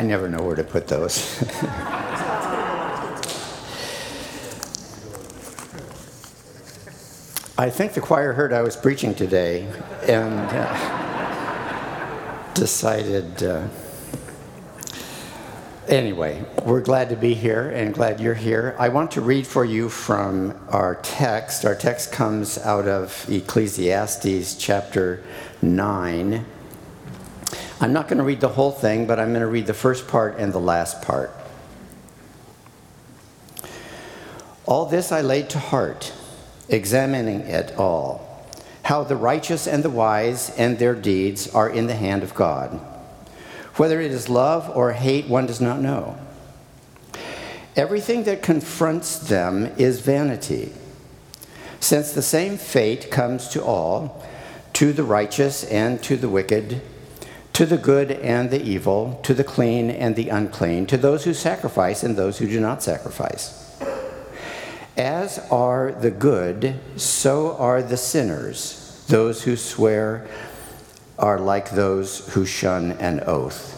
[0.00, 1.18] I never know where to put those.
[7.58, 9.68] I think the choir heard I was preaching today
[10.08, 10.74] and uh,
[12.54, 13.42] decided.
[13.42, 13.68] Uh,
[15.86, 18.74] anyway, we're glad to be here and glad you're here.
[18.78, 21.66] I want to read for you from our text.
[21.66, 25.22] Our text comes out of Ecclesiastes chapter
[25.60, 26.46] 9.
[27.80, 30.06] I'm not going to read the whole thing, but I'm going to read the first
[30.06, 31.34] part and the last part.
[34.66, 36.12] All this I laid to heart
[36.68, 38.46] examining it all,
[38.84, 42.78] how the righteous and the wise and their deeds are in the hand of God.
[43.76, 46.18] Whether it is love or hate, one does not know.
[47.76, 50.72] Everything that confronts them is vanity,
[51.80, 54.22] since the same fate comes to all,
[54.74, 56.82] to the righteous and to the wicked,
[57.60, 61.34] to the good and the evil, to the clean and the unclean, to those who
[61.34, 63.78] sacrifice and those who do not sacrifice.
[64.96, 69.04] As are the good, so are the sinners.
[69.08, 70.26] Those who swear
[71.18, 73.76] are like those who shun an oath.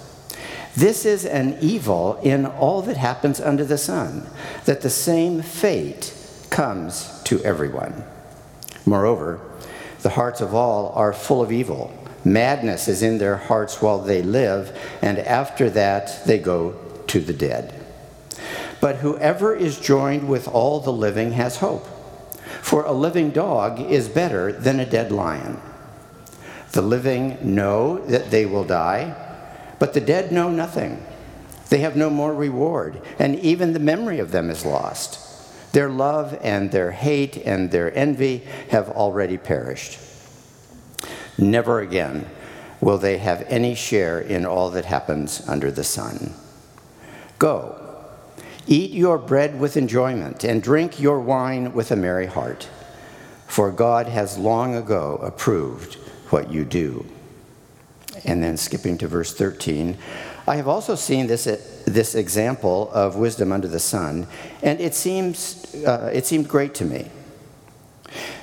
[0.77, 4.29] This is an evil in all that happens under the sun,
[4.65, 6.15] that the same fate
[6.51, 8.05] comes to everyone.
[8.87, 9.41] Moreover,
[10.03, 11.93] the hearts of all are full of evil.
[12.25, 16.73] Madness is in their hearts while they live, and after that they go
[17.09, 17.75] to the dead.
[18.81, 21.87] But whoever is joined with all the living has hope.
[22.61, 25.61] For a living dog is better than a dead lion.
[26.73, 29.15] The living know that they will die,
[29.79, 31.05] but the dead know nothing.
[31.69, 35.19] They have no more reward, and even the memory of them is lost.
[35.73, 38.39] Their love and their hate and their envy
[38.71, 39.99] have already perished.
[41.39, 42.29] Never again
[42.81, 46.35] will they have any share in all that happens under the sun.
[47.39, 47.83] Go
[48.67, 52.69] Eat your bread with enjoyment, and drink your wine with a merry heart,
[53.49, 55.95] for God has long ago approved
[56.31, 57.05] what you do.
[58.25, 59.99] And then skipping to verse 13,
[60.47, 61.45] I have also seen this,
[61.87, 64.29] this example of wisdom under the sun,
[64.63, 67.11] and it, seems, uh, it seemed great to me.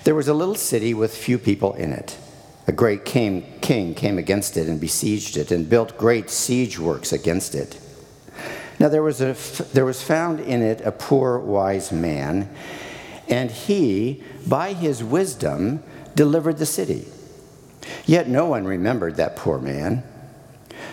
[0.04, 2.18] There was a little city with few people in it.
[2.70, 7.12] A great king, king came against it and besieged it, and built great siege works
[7.12, 7.80] against it.
[8.80, 9.36] Now there was, a,
[9.74, 12.48] there was found in it a poor wise man,
[13.28, 15.82] and he, by his wisdom,
[16.14, 17.08] delivered the city.
[18.06, 20.04] Yet no one remembered that poor man.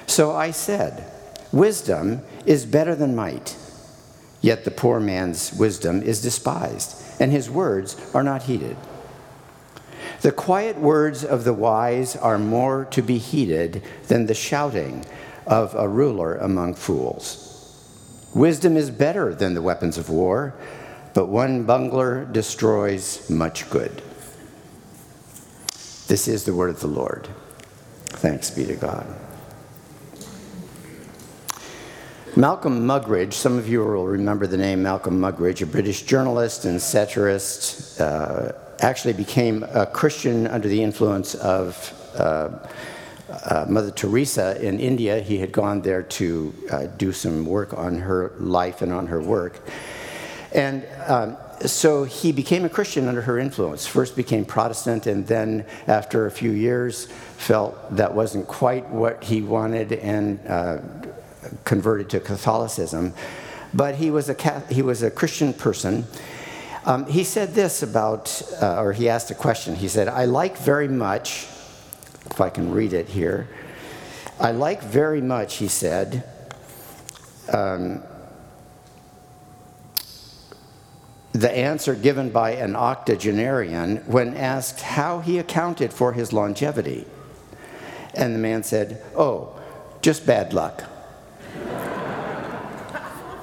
[0.06, 1.04] So I said,
[1.52, 3.54] Wisdom is better than might.
[4.40, 8.78] Yet the poor man's wisdom is despised, and his words are not heeded.
[10.22, 15.04] The quiet words of the wise are more to be heeded than the shouting
[15.46, 17.52] of a ruler among fools.
[18.34, 20.54] Wisdom is better than the weapons of war,
[21.14, 24.02] but one bungler destroys much good.
[26.08, 27.28] This is the word of the Lord.
[28.06, 29.06] Thanks be to God.
[32.36, 36.80] Malcolm Muggeridge, some of you will remember the name Malcolm Muggeridge, a British journalist and
[36.80, 42.50] satirist, uh, actually became a Christian under the influence of uh,
[43.28, 45.20] uh, Mother Teresa in India.
[45.20, 49.20] He had gone there to uh, do some work on her life and on her
[49.20, 49.60] work.
[50.52, 53.86] And um, so he became a Christian under her influence.
[53.86, 57.06] First became Protestant, and then after a few years,
[57.36, 60.78] felt that wasn't quite what he wanted and uh,
[61.64, 63.14] converted to Catholicism.
[63.74, 66.06] But he was a, he was a Christian person.
[66.86, 69.74] Um, he said this about, uh, or he asked a question.
[69.74, 71.48] He said, I like very much
[72.30, 73.48] if I can read it here.
[74.38, 76.22] I like very much, he said,
[77.52, 78.04] um,
[81.32, 87.04] the answer given by an octogenarian when asked how he accounted for his longevity.
[88.14, 89.58] And the man said, Oh,
[90.02, 90.84] just bad luck.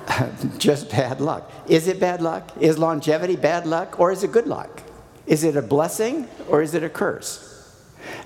[0.57, 1.51] just bad luck.
[1.67, 2.51] Is it bad luck?
[2.59, 4.81] Is longevity bad luck or is it good luck?
[5.25, 7.49] Is it a blessing or is it a curse?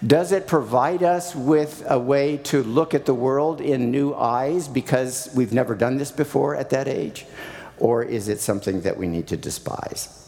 [0.06, 4.68] Does it provide us with a way to look at the world in new eyes
[4.68, 7.26] because we've never done this before at that age?
[7.80, 10.24] Or is it something that we need to despise?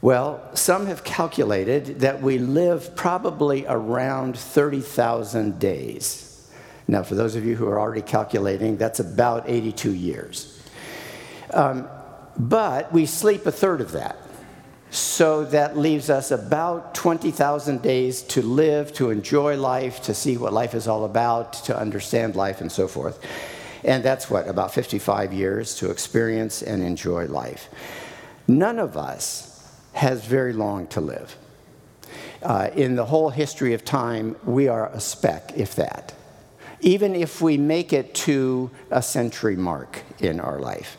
[0.00, 6.25] Well, some have calculated that we live probably around 30,000 days.
[6.88, 10.60] Now, for those of you who are already calculating, that's about 82 years.
[11.52, 11.88] Um,
[12.38, 14.16] but we sleep a third of that.
[14.90, 20.52] So that leaves us about 20,000 days to live, to enjoy life, to see what
[20.52, 23.20] life is all about, to understand life, and so forth.
[23.84, 27.68] And that's what, about 55 years to experience and enjoy life.
[28.46, 31.36] None of us has very long to live.
[32.42, 36.14] Uh, in the whole history of time, we are a speck, if that,
[36.80, 40.96] even if we make it to a century mark in our life.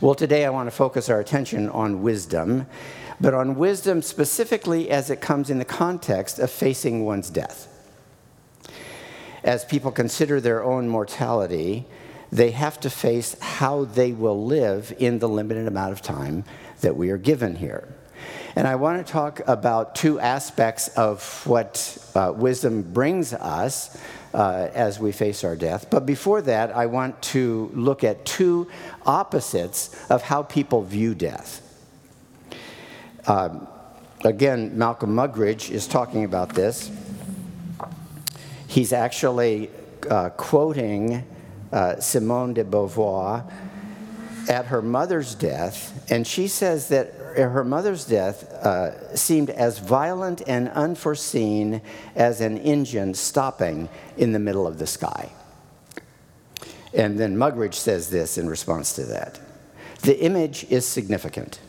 [0.00, 2.66] Well, today I want to focus our attention on wisdom,
[3.20, 7.68] but on wisdom specifically as it comes in the context of facing one's death.
[9.44, 11.86] As people consider their own mortality,
[12.30, 16.44] they have to face how they will live in the limited amount of time
[16.80, 17.88] that we are given here.
[18.58, 23.96] And I want to talk about two aspects of what uh, wisdom brings us
[24.34, 25.88] uh, as we face our death.
[25.90, 28.66] But before that, I want to look at two
[29.06, 31.62] opposites of how people view death.
[33.28, 33.68] Um,
[34.24, 36.90] again, Malcolm Muggeridge is talking about this.
[38.66, 39.70] He's actually
[40.10, 41.24] uh, quoting
[41.70, 43.48] uh, Simone de Beauvoir
[44.48, 50.42] at her mother's death, and she says that her mother's death uh, seemed as violent
[50.46, 51.82] and unforeseen
[52.16, 55.30] as an engine stopping in the middle of the sky.
[56.94, 59.38] And then Muggeridge says this in response to that
[60.02, 61.60] The image is significant.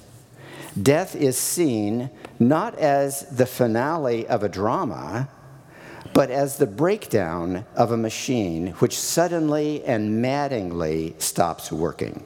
[0.82, 2.10] Death is seen
[2.40, 5.28] not as the finale of a drama,
[6.14, 12.24] but as the breakdown of a machine which suddenly and maddeningly stops working.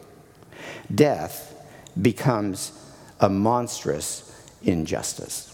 [0.94, 1.54] Death
[2.02, 2.72] becomes
[3.20, 4.30] a monstrous
[4.64, 5.50] injustice.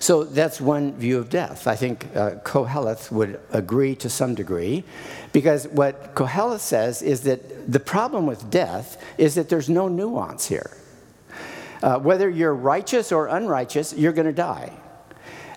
[0.00, 1.68] So that's one view of death.
[1.68, 4.82] I think uh, Koheleth would agree to some degree,
[5.32, 10.48] because what Koheleth says is that the problem with death is that there's no nuance
[10.48, 10.76] here.
[11.82, 14.72] Uh, whether you're righteous or unrighteous, you're going to die.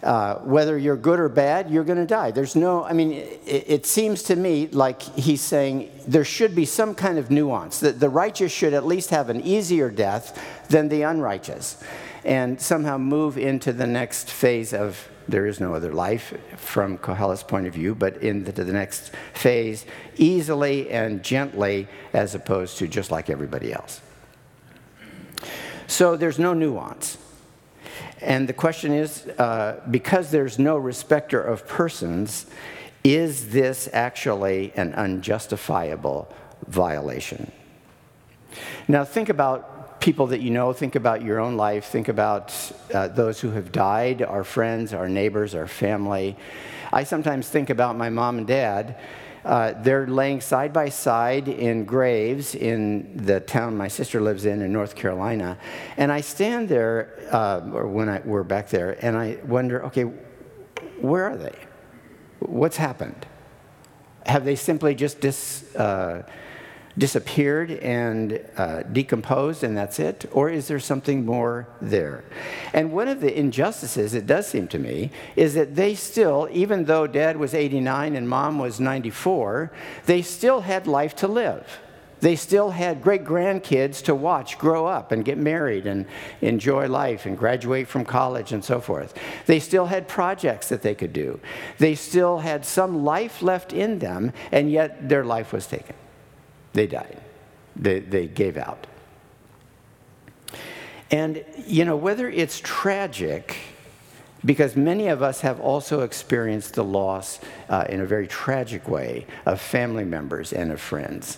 [0.05, 2.29] Uh, whether you're good or bad, you're going to die.
[2.29, 6.63] There's no, I mean, it, it, seems to me like he's saying there should be
[6.63, 10.89] some kind of nuance, that the righteous should at least have an easier death than
[10.89, 11.83] the unrighteous,
[12.23, 17.41] and somehow move into the next phase of there is no other life from Koheleth's
[17.41, 19.87] point of view, but into the next phase
[20.17, 24.01] easily and gently as opposed to just like everybody else.
[25.87, 27.17] So there's no nuance.
[28.25, 32.47] And the question is uh, because there's no respecter of persons,
[33.03, 36.27] is this actually an unjustifiable
[36.67, 37.51] violation?
[38.87, 42.51] Now, think about people that you know, think about your own life, think about
[42.93, 46.35] uh, those who have died, our friends, our neighbors, our family.
[46.91, 48.97] I sometimes think about my mom and dad
[49.45, 54.63] uh, they're laying side by side in graves in the town my sister lives in
[54.63, 55.59] in North Carolina.
[55.97, 60.05] And I stand there, uh, or when I, we're back there, and I wonder okay,
[60.99, 61.55] where are they?
[62.39, 63.27] What's happened?
[64.25, 66.23] Have they simply just dis, uh,
[66.97, 70.25] disappeared and uh, decomposed and that's it?
[70.31, 72.23] Or is there something more there?
[72.73, 76.85] And one of the injustices, it does seem to me, is that they still, even
[76.85, 79.71] though dad was 89 and mom was 94,
[80.05, 81.79] they still had life to live.
[82.21, 86.05] They still had great grandkids to watch grow up and get married and
[86.41, 89.13] enjoy life and graduate from college and so forth.
[89.45, 91.39] They still had projects that they could do.
[91.77, 95.95] They still had some life left in them, and yet their life was taken.
[96.75, 97.21] They died.
[97.77, 98.85] They, they gave out.
[101.09, 103.57] And, you know, whether it's tragic,
[104.43, 107.39] because many of us have also experienced the loss
[107.69, 111.37] uh, in a very tragic way of family members and of friends.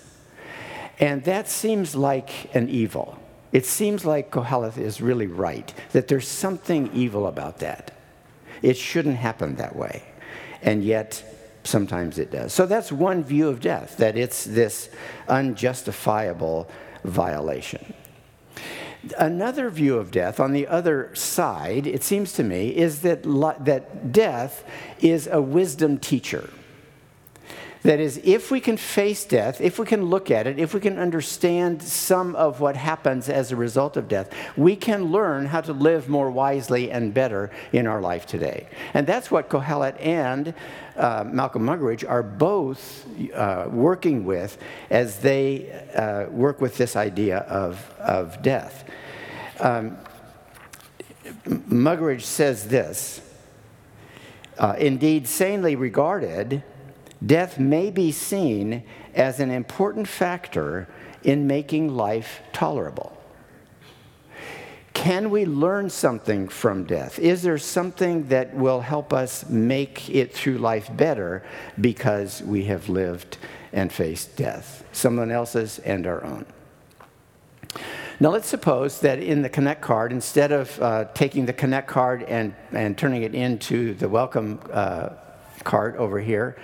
[0.99, 3.19] And that seems like an evil.
[3.51, 7.91] It seems like Koheleth is really right, that there's something evil about that.
[8.63, 10.01] It shouldn't happen that way.
[10.63, 11.23] And yet,
[11.67, 12.53] sometimes it does.
[12.53, 14.89] So that's one view of death, that it's this
[15.27, 16.69] unjustifiable
[17.03, 17.93] violation.
[19.17, 23.23] Another view of death, on the other side, it seems to me, is that,
[23.63, 24.63] that death
[24.99, 26.49] is a wisdom teacher.
[27.87, 30.81] That is, if we can face death, if we can look at it, if we
[30.81, 35.61] can understand some of what happens as a result of death, we can learn how
[35.61, 38.67] to live more wisely and better in our life today.
[38.93, 40.53] And that's what Kohelet and
[40.97, 44.57] uh, Malcolm Muggeridge are both uh, working with
[44.89, 48.83] as they uh, work with this idea of, of death.
[49.61, 49.97] Um,
[51.45, 53.21] Muggeridge says this
[54.57, 56.63] uh, Indeed, sanely regarded,
[57.25, 58.83] death may be seen
[59.13, 60.87] as an important factor
[61.23, 63.13] in making life tolerable.
[64.93, 67.19] can we learn something from death?
[67.19, 71.43] Is there something that will help us make it through life better
[71.79, 73.37] because we have lived
[73.71, 76.45] and faced death, someone else's and our own?
[78.19, 82.23] Now, let's suppose that in the Connect card, instead of uh, taking the Connect card
[82.23, 85.09] and, and turning it into the welcome uh,
[85.63, 86.57] card over here,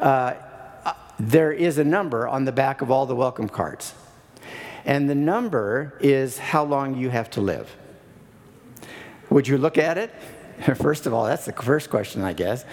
[0.00, 0.34] uh,
[1.18, 3.94] there is a number on the back of all the welcome cards.
[4.84, 7.74] And the number is how long you have to live.
[9.30, 10.10] Would you look at it?
[10.76, 12.64] First of all, that's the first question, I guess.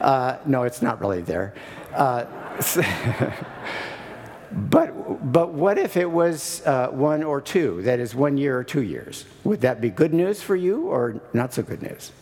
[0.00, 1.54] Uh, no, it's not really there.
[1.92, 2.24] Uh,
[4.52, 7.82] but, but what if it was uh, one or two?
[7.82, 9.24] That is, one year or two years.
[9.44, 12.12] Would that be good news for you or not so good news?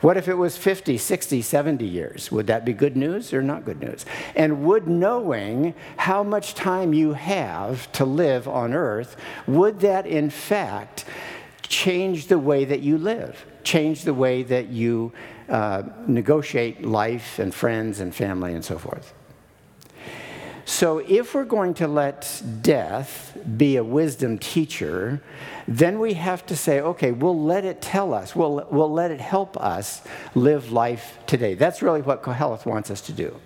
[0.00, 2.30] What if it was 50, 60, 70 years?
[2.32, 4.04] Would that be good news or not good news?
[4.34, 10.30] And would knowing how much time you have to live on earth, would that in
[10.30, 11.04] fact
[11.62, 15.12] change the way that you live, change the way that you
[15.48, 19.14] uh, negotiate life and friends and family and so forth?
[20.64, 25.20] So, if we're going to let death be a wisdom teacher,
[25.66, 29.20] then we have to say, okay, we'll let it tell us, we'll, we'll let it
[29.20, 30.02] help us
[30.34, 31.54] live life today.
[31.54, 33.40] That's really what Koheleth wants us to do,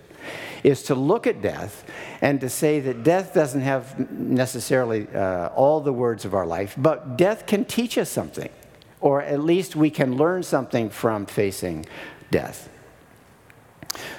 [0.63, 1.85] is to look at death
[2.21, 6.75] and to say that death doesn't have necessarily uh, all the words of our life,
[6.77, 8.51] but death can teach us something,
[9.01, 11.87] or at least we can learn something from facing
[12.31, 12.69] death.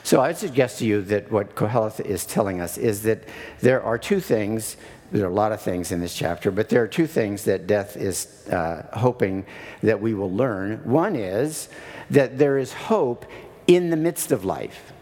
[0.04, 3.24] So I suggest to you that what Koheleth is telling us is that
[3.60, 4.78] there are two things,
[5.12, 7.68] there are a lot of things in this chapter, but there are two things that
[7.68, 9.46] death is uh, hoping
[9.84, 10.80] that we will learn.
[10.84, 11.70] One is
[12.10, 13.26] that there is hope
[13.68, 14.94] in the midst of life,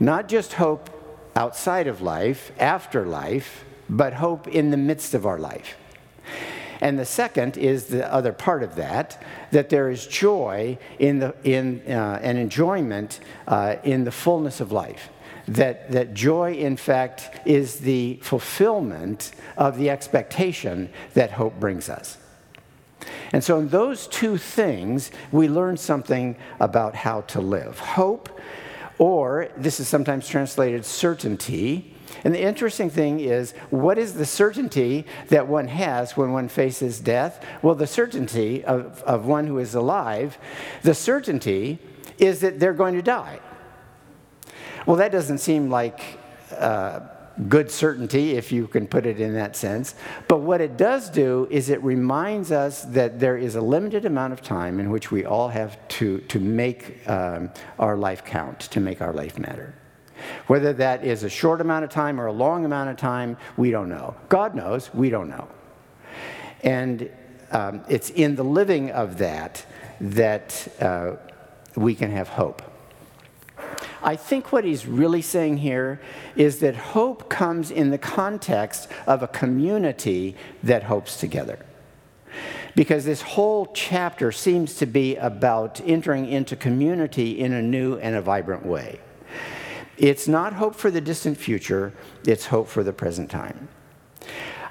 [0.00, 0.90] not just hope
[1.36, 5.76] outside of life, after life, but hope in the midst of our life.
[6.82, 9.22] And the second is the other part of that,
[9.52, 14.72] that there is joy in, the, in uh, and enjoyment uh, in the fullness of
[14.72, 15.08] life.
[15.46, 22.18] That, that joy, in fact, is the fulfillment of the expectation that hope brings us.
[23.32, 27.78] And so, in those two things, we learn something about how to live.
[27.78, 28.28] Hope,
[28.98, 35.06] or this is sometimes translated certainty, and the interesting thing is, what is the certainty
[35.28, 37.44] that one has when one faces death?
[37.62, 40.38] Well, the certainty of, of one who is alive,
[40.82, 41.78] the certainty
[42.18, 43.40] is that they're going to die.
[44.86, 46.18] Well, that doesn't seem like
[46.56, 47.00] uh,
[47.48, 49.94] good certainty, if you can put it in that sense.
[50.28, 54.32] But what it does do is it reminds us that there is a limited amount
[54.32, 58.80] of time in which we all have to, to make um, our life count, to
[58.80, 59.74] make our life matter.
[60.46, 63.70] Whether that is a short amount of time or a long amount of time, we
[63.70, 64.14] don't know.
[64.28, 65.48] God knows, we don't know.
[66.62, 67.10] And
[67.50, 69.64] um, it's in the living of that
[70.00, 71.16] that uh,
[71.76, 72.62] we can have hope.
[74.02, 76.00] I think what he's really saying here
[76.34, 81.64] is that hope comes in the context of a community that hopes together.
[82.74, 88.16] Because this whole chapter seems to be about entering into community in a new and
[88.16, 88.98] a vibrant way.
[89.98, 91.92] It's not hope for the distant future,
[92.26, 93.68] it's hope for the present time.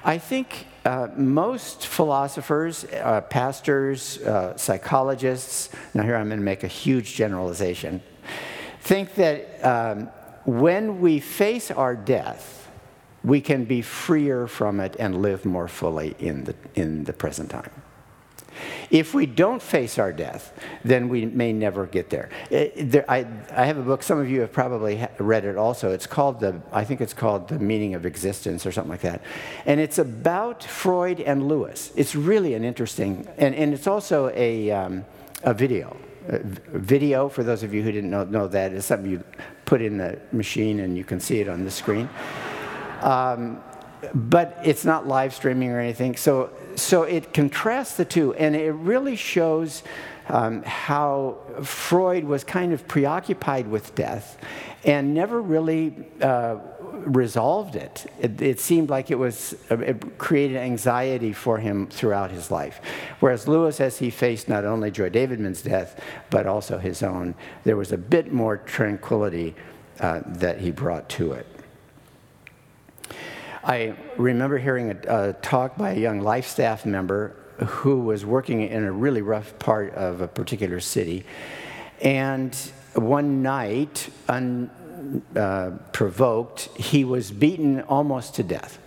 [0.04, 6.64] I think uh, most philosophers, uh, pastors, uh, psychologists, now here I'm going to make
[6.64, 8.02] a huge generalization,
[8.80, 10.08] think that um,
[10.44, 12.68] when we face our death,
[13.22, 17.50] we can be freer from it and live more fully in the, in the present
[17.50, 17.81] time.
[18.90, 20.52] If we don't face our death,
[20.84, 22.30] then we may never get there.
[22.50, 25.56] It, uh, there I, I, have a book, some of you have probably read it
[25.56, 25.90] also.
[25.90, 29.22] It's called the, I think it's called The Meaning of Existence or something like that.
[29.66, 31.92] And it's about Freud and Lewis.
[31.96, 35.04] It's really an interesting, and, and it's also a, um,
[35.42, 35.96] a video.
[36.28, 39.24] A video, for those of you who didn't know, know that, is something you
[39.64, 42.08] put in the machine and you can see it on the screen.
[43.00, 43.60] Um,
[44.14, 46.16] but it's not live streaming or anything.
[46.16, 49.82] So, so it contrasts the two, and it really shows
[50.28, 54.38] um, how Freud was kind of preoccupied with death
[54.84, 56.56] and never really uh,
[57.04, 58.06] resolved it.
[58.20, 58.40] it.
[58.40, 58.60] it.
[58.60, 62.80] seemed like it was it created anxiety for him throughout his life.
[63.20, 66.00] Whereas Lewis, as he faced not only Joy Davidman's death
[66.30, 69.54] but also his own, there was a bit more tranquility
[70.00, 71.46] uh, that he brought to it.
[73.64, 78.62] I remember hearing a, a talk by a young life staff member who was working
[78.62, 81.24] in a really rough part of a particular city.
[82.00, 82.52] And
[82.94, 88.80] one night, unprovoked, uh, he was beaten almost to death.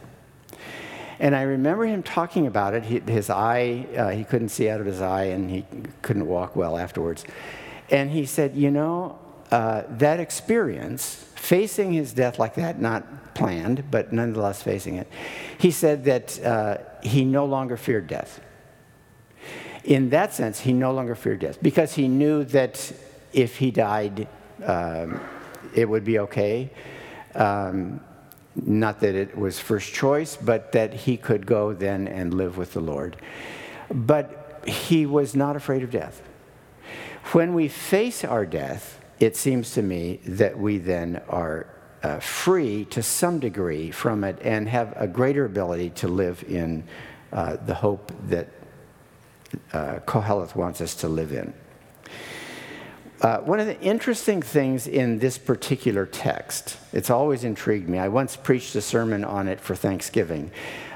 [1.19, 2.83] And I remember him talking about it.
[2.83, 5.63] He, his eye, uh, he couldn't see out of his eye, and he
[6.01, 7.23] couldn't walk well afterwards.
[7.89, 9.17] And he said, You know,
[9.55, 15.07] uh, that experience, facing his death like that, not planned, but nonetheless facing it,
[15.57, 18.41] he said that uh, he no longer feared death.
[19.85, 22.91] In that sense, he no longer feared death because he knew that
[23.31, 24.27] if he died,
[24.65, 25.21] um,
[25.73, 26.69] it would be okay.
[27.33, 28.01] Um,
[28.57, 32.73] not that it was first choice, but that he could go then and live with
[32.73, 33.15] the Lord.
[33.89, 36.21] But he was not afraid of death.
[37.31, 41.67] When we face our death, it seems to me that we then are
[42.03, 46.83] uh, free to some degree from it and have a greater ability to live in
[47.33, 48.47] uh, the hope that
[49.73, 51.53] uh, Koheleth wants us to live in.
[53.21, 57.97] Uh, one of the interesting things in this particular text, it's always intrigued me.
[57.97, 60.51] I once preached a sermon on it for Thanksgiving.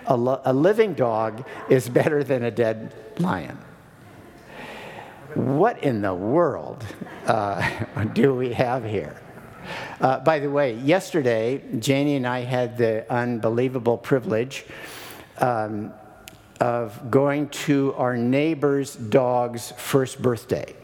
[0.05, 3.57] A, lo- a living dog is better than a dead lion.
[5.35, 6.83] What in the world
[7.27, 9.21] uh, do we have here?
[10.01, 14.65] Uh, by the way, yesterday, Janie and I had the unbelievable privilege
[15.37, 15.93] um,
[16.59, 20.75] of going to our neighbor's dog's first birthday.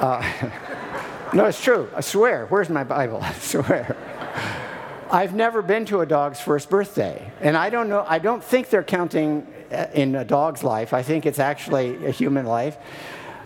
[0.00, 0.22] Uh,
[1.34, 1.90] no, it's true.
[1.96, 2.46] I swear.
[2.46, 3.18] Where's my Bible?
[3.22, 3.96] I swear.
[5.10, 8.04] I've never been to a dog's first birthday, and I don't know.
[8.06, 9.46] I don't think they're counting
[9.94, 10.92] in a dog's life.
[10.92, 12.76] I think it's actually a human life.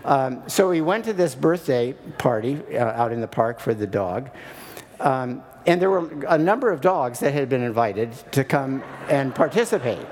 [0.05, 3.87] Um, so we went to this birthday party uh, out in the park for the
[3.87, 4.29] dog,
[4.99, 9.35] um, and there were a number of dogs that had been invited to come and
[9.35, 10.05] participate.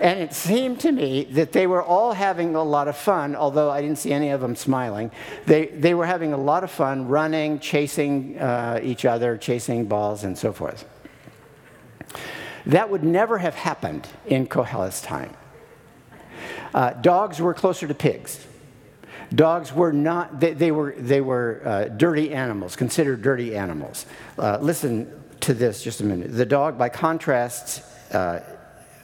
[0.00, 3.70] And it seemed to me that they were all having a lot of fun, although
[3.70, 5.10] I didn't see any of them smiling.
[5.44, 10.24] They, they were having a lot of fun running, chasing uh, each other, chasing balls,
[10.24, 10.86] and so forth.
[12.64, 15.36] That would never have happened in Koheleth's time.
[16.74, 18.46] Uh, dogs were closer to pigs.
[19.34, 24.06] Dogs were not, they, they were, they were uh, dirty animals, considered dirty animals.
[24.38, 26.32] Uh, listen to this just a minute.
[26.32, 28.40] The dog, by contrast, uh,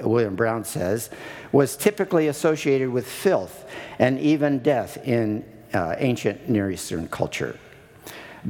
[0.00, 1.10] William Brown says,
[1.52, 7.58] was typically associated with filth and even death in uh, ancient Near Eastern culture.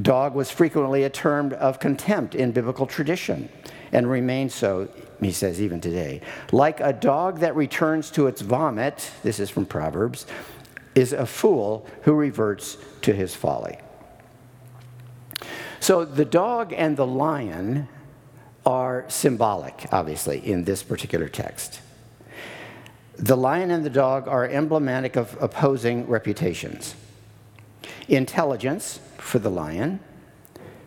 [0.01, 3.49] Dog was frequently a term of contempt in biblical tradition
[3.97, 4.87] and remains so,
[5.19, 6.21] he says, even today.
[6.51, 10.27] Like a dog that returns to its vomit, this is from Proverbs,
[10.93, 13.79] is a fool who reverts to his folly.
[15.79, 17.87] So the dog and the lion
[18.67, 21.81] are symbolic, obviously, in this particular text.
[23.15, 26.93] The lion and the dog are emblematic of opposing reputations
[28.07, 29.99] intelligence for the lion,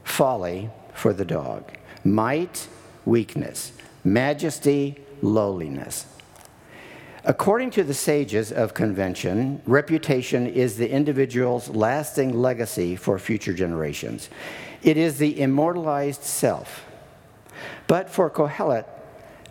[0.05, 1.73] folly for the dog,
[2.05, 2.69] might,
[3.05, 3.73] weakness,
[4.05, 6.07] majesty, lowliness.
[7.25, 14.31] According to the sages of convention, reputation is the individual's lasting legacy for future generations.
[14.83, 16.87] It is the immortalized self
[17.91, 18.85] but for Kohelet,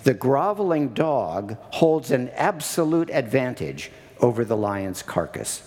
[0.03, 5.61] the groveling dog holds an absolute advantage over the lion's carcass.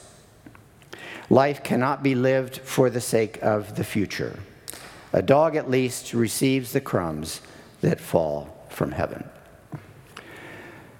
[1.29, 4.39] Life cannot be lived for the sake of the future.
[5.13, 7.43] A dog, at least, receives the crumbs
[7.83, 9.29] that fall from heaven.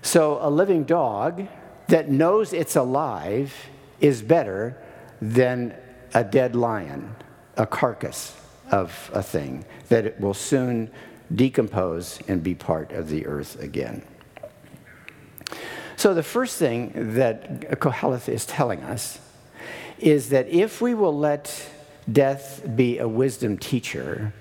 [0.03, 1.47] So, a living dog
[1.89, 3.55] that knows it's alive
[4.01, 4.77] is better
[5.21, 5.75] than
[6.13, 7.15] a dead lion,
[7.57, 8.37] a carcass
[8.71, 10.91] of a thing that it will soon
[11.35, 14.03] decompose and be part of the earth again.
[15.97, 19.21] So, the first thing that Koheleth is telling us
[19.99, 21.71] is that if we will let
[22.11, 24.33] death be a wisdom teacher,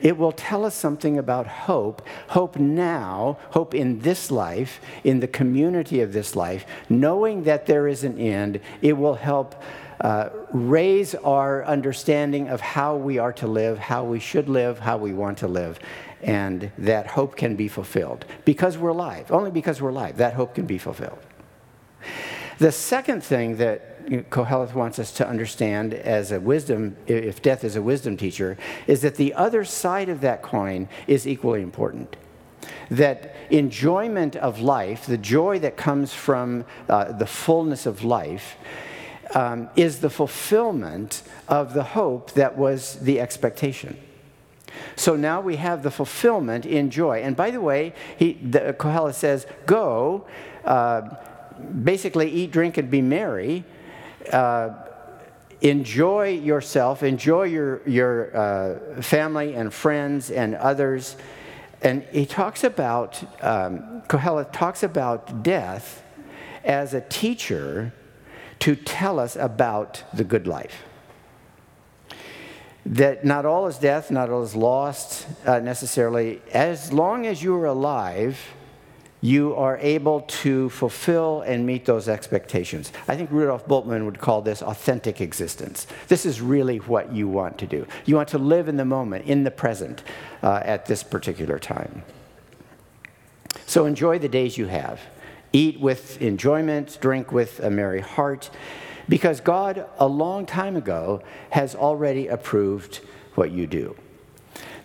[0.00, 5.28] it will tell us something about hope, hope now, hope in this life, in the
[5.28, 8.60] community of this life, knowing that there is an end.
[8.82, 9.54] It will help
[10.00, 14.96] uh, raise our understanding of how we are to live, how we should live, how
[14.98, 15.78] we want to live,
[16.22, 19.30] and that hope can be fulfilled because we're alive.
[19.32, 21.18] Only because we're alive, that hope can be fulfilled.
[22.58, 27.76] The second thing that Koheleth wants us to understand as a wisdom, if death is
[27.76, 32.16] a wisdom teacher, is that the other side of that coin is equally important.
[32.90, 38.56] That enjoyment of life, the joy that comes from uh, the fullness of life,
[39.34, 43.96] um, is the fulfillment of the hope that was the expectation.
[44.94, 47.22] So now we have the fulfillment in joy.
[47.22, 50.26] And by the way, he, the, says, Go,
[50.64, 51.02] uh,
[51.82, 53.64] basically eat, drink, and be merry.
[54.32, 54.74] Uh,
[55.60, 61.16] enjoy yourself, enjoy your, your uh, family and friends and others.
[61.82, 66.02] And he talks about, um, Kohelet talks about death
[66.64, 67.92] as a teacher
[68.60, 70.84] to tell us about the good life.
[72.84, 76.40] That not all is death, not all is lost uh, necessarily.
[76.52, 78.38] As long as you are alive,
[79.20, 82.92] you are able to fulfill and meet those expectations.
[83.08, 85.86] I think Rudolf Bultmann would call this authentic existence.
[86.08, 87.86] This is really what you want to do.
[88.04, 90.02] You want to live in the moment, in the present,
[90.42, 92.02] uh, at this particular time.
[93.66, 95.00] So enjoy the days you have.
[95.52, 98.50] Eat with enjoyment, drink with a merry heart,
[99.08, 103.00] because God, a long time ago, has already approved
[103.34, 103.96] what you do.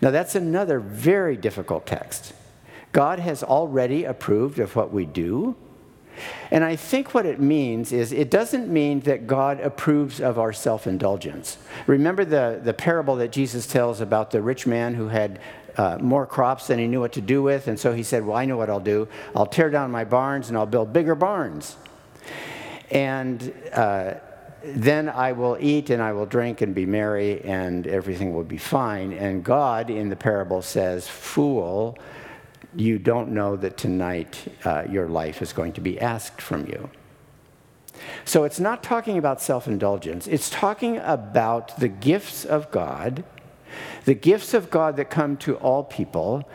[0.00, 2.32] Now, that's another very difficult text.
[2.92, 5.56] God has already approved of what we do.
[6.50, 10.52] And I think what it means is it doesn't mean that God approves of our
[10.52, 11.56] self indulgence.
[11.86, 15.40] Remember the, the parable that Jesus tells about the rich man who had
[15.78, 17.66] uh, more crops than he knew what to do with.
[17.66, 19.08] And so he said, Well, I know what I'll do.
[19.34, 21.76] I'll tear down my barns and I'll build bigger barns.
[22.90, 24.14] And uh,
[24.62, 28.58] then I will eat and I will drink and be merry and everything will be
[28.58, 29.14] fine.
[29.14, 31.96] And God in the parable says, Fool
[32.74, 36.90] you don't know that tonight uh, your life is going to be asked from you.
[38.24, 43.24] So it's not talking about self indulgence, it's talking about the gifts of God,
[44.04, 46.48] the gifts of God that come to all people,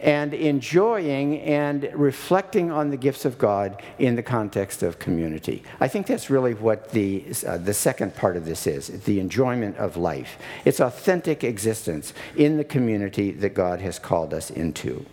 [0.00, 5.62] and enjoying and reflecting on the gifts of God in the context of community.
[5.80, 9.76] I think that's really what the, uh, the second part of this is the enjoyment
[9.76, 10.38] of life.
[10.64, 15.06] It's authentic existence in the community that God has called us into.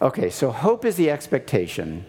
[0.00, 2.04] Okay, so hope is the expectation,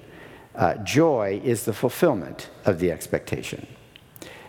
[0.56, 3.66] uh, joy is the fulfillment of the expectation.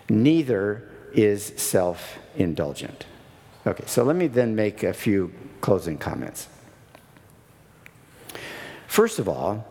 [0.09, 3.07] Neither is self indulgent.
[3.67, 6.49] Okay, so let me then make a few closing comments.
[8.87, 9.67] First of all,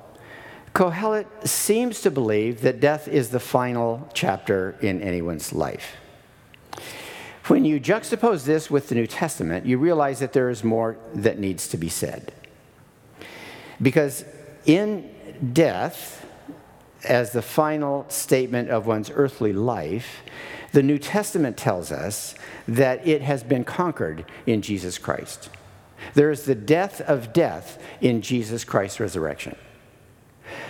[0.73, 5.95] Kohelet seems to believe that death is the final chapter in anyone's life.
[7.47, 11.39] When you juxtapose this with the New Testament, you realize that there is more that
[11.39, 12.31] needs to be said.
[13.81, 14.25] Because
[14.65, 15.09] in
[15.53, 16.25] death,
[17.03, 20.23] as the final statement of one's earthly life,
[20.71, 22.35] the New Testament tells us
[22.67, 25.49] that it has been conquered in Jesus Christ.
[26.13, 29.55] There is the death of death in Jesus Christ's resurrection.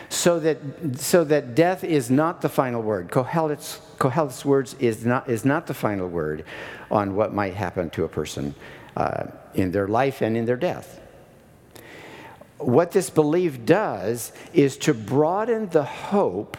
[0.09, 0.57] So that,
[0.95, 3.11] so that death is not the final word.
[3.11, 6.45] Kohelet's, words is not, is not the final word
[6.89, 8.55] on what might happen to a person
[8.95, 11.01] uh, in their life and in their death
[12.59, 16.57] what this belief does is to broaden the hope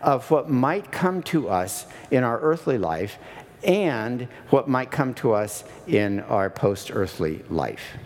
[0.00, 3.18] of what might come to us in our earthly life
[3.62, 7.96] and what might come to us in our post earthly life.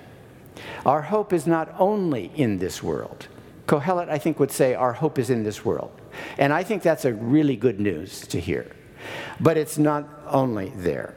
[0.87, 3.27] Our hope is not only in this world.
[3.67, 5.91] Kohelet, I think, would say our hope is in this world.
[6.39, 8.71] And I think that's a really good news to hear.
[9.41, 11.15] But it's not only there.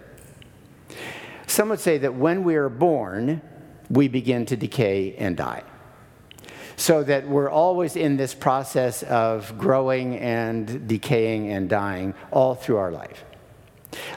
[1.48, 3.42] Some would say that when we are born,
[3.90, 5.64] we begin to decay and die
[6.82, 12.78] so that we're always in this process of growing and decaying and dying all through
[12.78, 13.24] our life.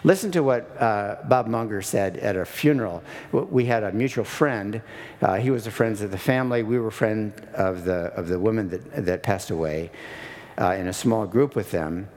[0.03, 3.03] Listen to what uh, Bob Munger said at a funeral.
[3.33, 4.81] We had a mutual friend.
[5.21, 6.63] Uh, he was a friend of the family.
[6.63, 9.91] We were friends of the, of the woman that, that passed away
[10.57, 12.09] uh, in a small group with them.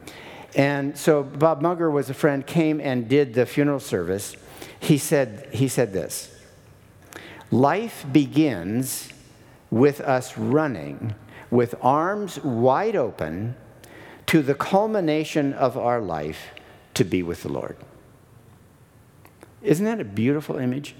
[0.55, 4.37] And so Bob Munger was a friend, came and did the funeral service.
[4.79, 6.33] He said, he said this
[7.51, 9.11] Life begins
[9.69, 11.15] with us running
[11.49, 13.55] with arms wide open
[14.25, 16.47] to the culmination of our life
[16.93, 17.77] to be with the Lord.
[19.61, 20.95] Isn't that a beautiful image?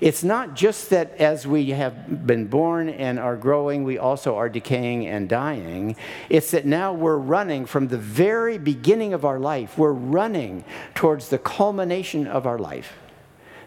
[0.00, 4.48] It's not just that as we have been born and are growing, we also are
[4.48, 5.96] decaying and dying.
[6.28, 11.28] It's that now we're running from the very beginning of our life, we're running towards
[11.28, 12.92] the culmination of our life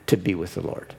[0.05, 0.93] to be with the Lord.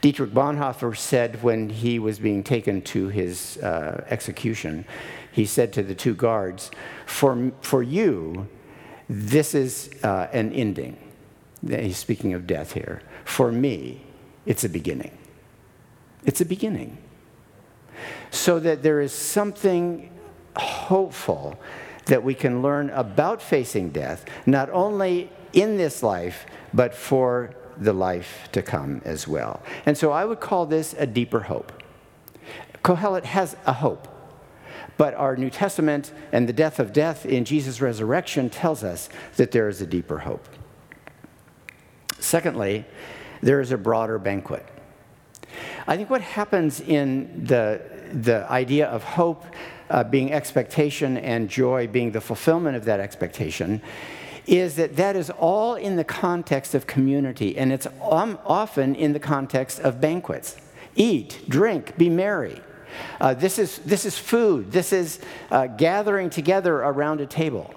[0.00, 4.86] Dietrich Bonhoeffer said when he was being taken to his uh, execution,
[5.30, 6.70] he said to the two guards,
[7.06, 8.48] For, for you,
[9.08, 10.96] this is uh, an ending.
[11.66, 13.02] He's speaking of death here.
[13.24, 14.00] For me,
[14.46, 15.16] it's a beginning.
[16.24, 16.96] It's a beginning.
[18.30, 20.10] So that there is something
[20.56, 21.58] hopeful
[22.06, 27.92] that we can learn about facing death, not only in this life, but for the
[27.92, 29.62] life to come as well.
[29.86, 31.72] And so I would call this a deeper hope.
[32.84, 34.06] Kohelet has a hope,
[34.96, 39.50] but our New Testament and the death of death in Jesus' resurrection tells us that
[39.50, 40.46] there is a deeper hope.
[42.18, 42.84] Secondly,
[43.42, 44.66] there is a broader banquet.
[45.86, 47.80] I think what happens in the,
[48.12, 49.44] the idea of hope
[49.88, 53.82] uh, being expectation and joy being the fulfillment of that expectation
[54.50, 59.20] is that that is all in the context of community, and it's often in the
[59.20, 60.56] context of banquets.
[60.96, 62.60] Eat, drink, be merry.
[63.20, 64.72] Uh, this, is, this is food.
[64.72, 65.20] This is
[65.52, 67.72] uh, gathering together around a table.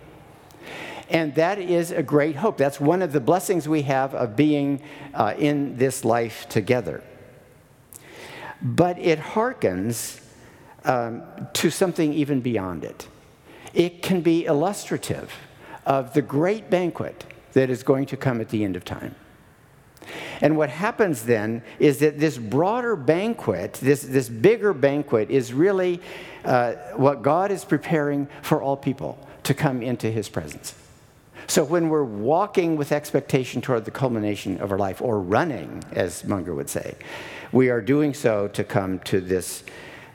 [1.12, 2.58] And that is a great hope.
[2.58, 4.82] That's one of the blessings we have of being
[5.14, 7.04] uh, in this life together.
[8.64, 10.20] But it hearkens
[10.86, 11.22] um,
[11.54, 13.08] to something even beyond it.
[13.76, 15.32] It can be illustrative
[15.86, 19.16] of the great banquet that is going to come at the end of time.
[20.42, 26.02] And what happens then is that this broader banquet, this, this bigger banquet, is really
[26.44, 30.76] uh, what God is preparing for all people to come into his presence.
[31.48, 36.24] So when we're walking with expectation toward the culmination of our life, or running, as
[36.24, 36.96] Munger would say,
[37.52, 39.64] we are doing so to come to this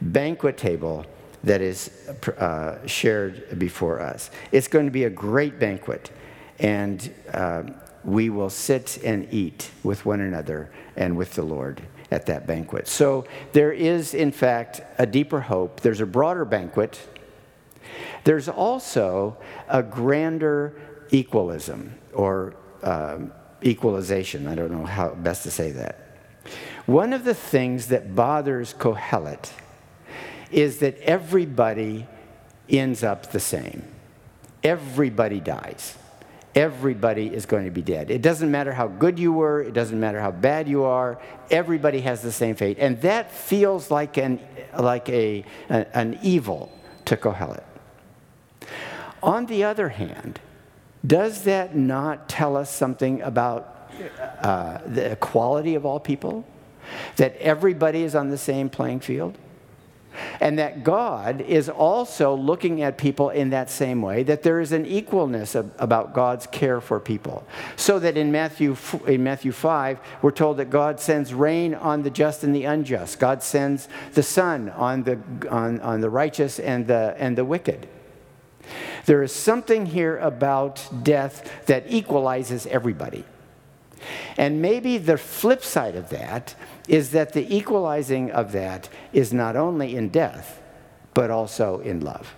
[0.00, 1.06] banquet table
[1.44, 1.90] that is
[2.38, 4.30] uh, shared before us.
[4.52, 6.10] It's going to be a great banquet,
[6.58, 7.62] and uh,
[8.04, 12.88] we will sit and eat with one another and with the Lord at that banquet.
[12.88, 15.80] So there is, in fact, a deeper hope.
[15.80, 17.00] There's a broader banquet.
[18.24, 19.36] There's also
[19.68, 24.46] a grander equalism or um, equalization.
[24.46, 26.04] I don't know how best to say that.
[26.86, 29.50] One of the things that bothers Kohelet
[30.50, 32.06] is that everybody
[32.68, 33.82] ends up the same.
[34.62, 35.96] Everybody dies.
[36.54, 38.10] Everybody is going to be dead.
[38.10, 42.00] It doesn't matter how good you were, it doesn't matter how bad you are, everybody
[42.00, 42.78] has the same fate.
[42.80, 44.40] And that feels like an,
[44.76, 46.72] like a, an evil
[47.04, 47.62] to Kohelet.
[49.22, 50.40] On the other hand,
[51.06, 53.90] does that not tell us something about
[54.40, 56.44] uh, the equality of all people?
[57.16, 59.36] That everybody is on the same playing field?
[60.40, 64.72] And that God is also looking at people in that same way, that there is
[64.72, 67.46] an equalness of, about God's care for people.
[67.76, 72.10] So that in Matthew, in Matthew 5, we're told that God sends rain on the
[72.10, 73.18] just and the unjust.
[73.18, 75.18] God sends the sun on the,
[75.50, 77.88] on, on the righteous and the, and the wicked.
[79.06, 83.24] There is something here about death that equalizes everybody.
[84.36, 86.54] And maybe the flip side of that
[86.88, 90.62] is that the equalizing of that is not only in death,
[91.14, 92.34] but also in love.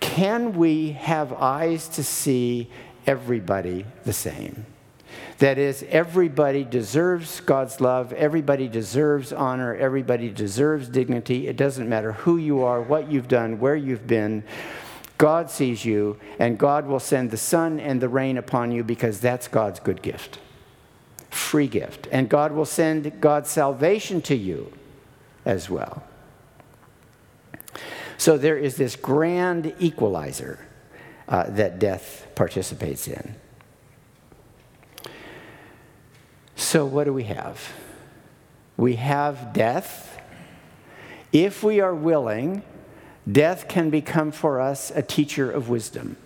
[0.00, 2.70] Can we have eyes to see
[3.06, 4.66] everybody the same?
[5.38, 11.48] That is, everybody deserves God's love, everybody deserves honor, everybody deserves dignity.
[11.48, 14.44] It doesn't matter who you are, what you've done, where you've been.
[15.22, 19.20] God sees you, and God will send the sun and the rain upon you because
[19.20, 20.40] that's God's good gift.
[21.30, 22.08] Free gift.
[22.10, 24.72] And God will send God's salvation to you
[25.44, 26.02] as well.
[28.18, 30.58] So there is this grand equalizer
[31.28, 33.36] uh, that death participates in.
[36.56, 37.72] So, what do we have?
[38.76, 40.20] We have death.
[41.30, 42.64] If we are willing,
[43.30, 46.16] Death can become for us a teacher of wisdom,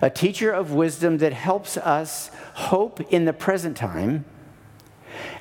[0.00, 4.24] a teacher of wisdom that helps us hope in the present time,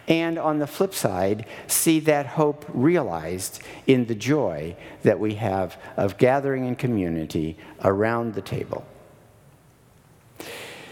[0.07, 5.77] and on the flip side, see that hope realized in the joy that we have
[5.97, 8.85] of gathering in community around the table.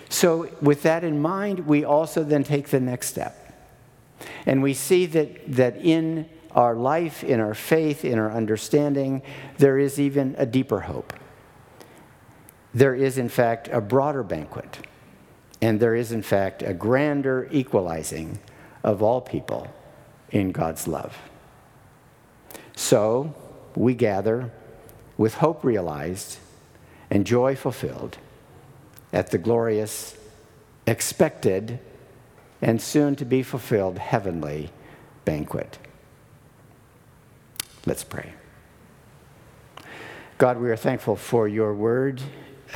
[0.10, 3.36] So, with that in mind, we also then take the next step.
[4.46, 9.22] And we see that, that in our life, in our faith, in our understanding,
[9.58, 11.14] there is even a deeper hope.
[12.74, 14.80] There is, in fact, a broader banquet,
[15.62, 18.40] and there is, in fact, a grander equalizing
[18.84, 19.68] of all people
[20.32, 21.18] in God's love.
[22.76, 23.34] So
[23.76, 24.52] we gather
[25.18, 26.38] with hope realized
[27.10, 28.18] and joy fulfilled
[29.12, 30.16] at the glorious,
[30.86, 31.80] expected,
[32.62, 34.70] and soon to be fulfilled heavenly
[35.26, 35.80] banquet.
[37.90, 38.34] Let's pray.
[40.38, 42.22] God, we are thankful for your word.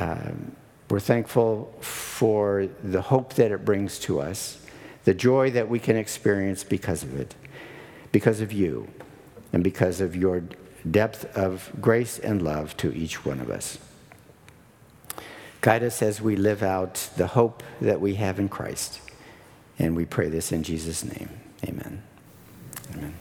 [0.00, 0.56] Um,
[0.90, 4.58] we're thankful for the hope that it brings to us,
[5.04, 7.36] the joy that we can experience because of it,
[8.10, 8.88] because of you,
[9.52, 10.42] and because of your
[10.90, 13.78] depth of grace and love to each one of us.
[15.60, 19.00] Guide us as we live out the hope that we have in Christ.
[19.78, 21.28] And we pray this in Jesus' name.
[21.64, 22.02] Amen.
[22.96, 23.14] Amen.